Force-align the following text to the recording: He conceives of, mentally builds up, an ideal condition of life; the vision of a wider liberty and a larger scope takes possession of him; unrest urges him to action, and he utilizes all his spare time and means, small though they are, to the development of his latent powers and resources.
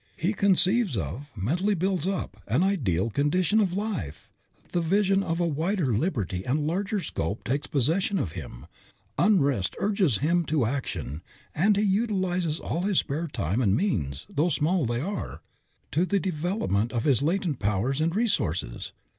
He 0.17 0.33
conceives 0.33 0.97
of, 0.97 1.29
mentally 1.37 1.75
builds 1.75 2.07
up, 2.07 2.41
an 2.47 2.63
ideal 2.63 3.11
condition 3.11 3.61
of 3.61 3.77
life; 3.77 4.31
the 4.71 4.81
vision 4.81 5.21
of 5.21 5.39
a 5.39 5.45
wider 5.45 5.93
liberty 5.95 6.43
and 6.43 6.57
a 6.57 6.61
larger 6.63 6.99
scope 7.01 7.43
takes 7.43 7.67
possession 7.67 8.17
of 8.17 8.31
him; 8.31 8.65
unrest 9.19 9.75
urges 9.77 10.17
him 10.17 10.43
to 10.45 10.65
action, 10.65 11.21
and 11.53 11.77
he 11.77 11.83
utilizes 11.83 12.59
all 12.59 12.81
his 12.81 12.97
spare 12.97 13.27
time 13.27 13.61
and 13.61 13.77
means, 13.77 14.25
small 14.49 14.85
though 14.87 14.91
they 14.95 15.01
are, 15.01 15.43
to 15.91 16.07
the 16.07 16.19
development 16.19 16.91
of 16.91 17.03
his 17.03 17.21
latent 17.21 17.59
powers 17.59 18.01
and 18.01 18.15
resources. 18.15 18.93